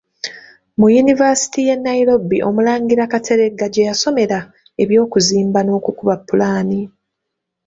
[0.79, 4.37] Mu yunivasite y’e Nairobi Omulangira Kateregga gye yasomera
[4.83, 6.81] eby'okuzimba n’okukuba ppulaani.